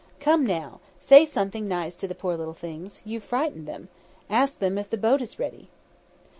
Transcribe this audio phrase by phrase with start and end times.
[0.19, 3.03] "Come now, say something nice to the poor little things.
[3.05, 3.89] You've frightened them.
[4.31, 5.69] Ask them if the boat is ready."